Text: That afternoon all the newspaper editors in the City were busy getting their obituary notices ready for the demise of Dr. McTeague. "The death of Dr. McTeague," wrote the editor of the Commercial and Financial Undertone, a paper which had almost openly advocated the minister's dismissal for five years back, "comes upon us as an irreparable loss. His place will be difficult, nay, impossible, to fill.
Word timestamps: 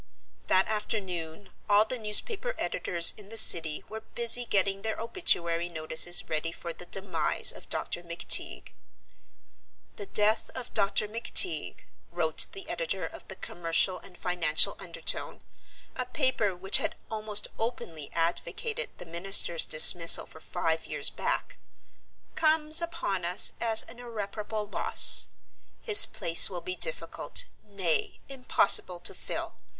That 0.47 0.67
afternoon 0.67 1.53
all 1.69 1.85
the 1.85 1.99
newspaper 1.99 2.55
editors 2.57 3.13
in 3.17 3.29
the 3.29 3.37
City 3.37 3.83
were 3.87 4.01
busy 4.01 4.45
getting 4.45 4.81
their 4.81 4.99
obituary 4.99 5.69
notices 5.69 6.27
ready 6.27 6.51
for 6.51 6.73
the 6.73 6.87
demise 6.87 7.51
of 7.51 7.69
Dr. 7.69 8.01
McTeague. 8.01 8.69
"The 9.97 10.07
death 10.07 10.49
of 10.55 10.73
Dr. 10.73 11.07
McTeague," 11.07 11.81
wrote 12.11 12.47
the 12.51 12.67
editor 12.67 13.05
of 13.05 13.27
the 13.27 13.35
Commercial 13.35 13.99
and 13.99 14.17
Financial 14.17 14.75
Undertone, 14.79 15.43
a 15.95 16.07
paper 16.07 16.55
which 16.55 16.77
had 16.77 16.95
almost 17.11 17.47
openly 17.59 18.11
advocated 18.13 18.89
the 18.97 19.05
minister's 19.05 19.67
dismissal 19.67 20.25
for 20.25 20.39
five 20.39 20.87
years 20.87 21.11
back, 21.11 21.57
"comes 22.33 22.81
upon 22.81 23.23
us 23.23 23.51
as 23.61 23.83
an 23.83 23.99
irreparable 23.99 24.65
loss. 24.65 25.27
His 25.83 26.07
place 26.07 26.49
will 26.49 26.59
be 26.61 26.75
difficult, 26.75 27.45
nay, 27.63 28.19
impossible, 28.27 28.99
to 29.01 29.13
fill. 29.13 29.53